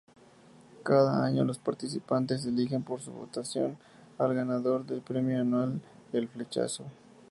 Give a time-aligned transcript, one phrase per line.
[0.81, 3.77] Cada año los participantes eligen por votación
[4.17, 5.79] al ganador del premio anual
[6.11, 6.85] "El Flechazo".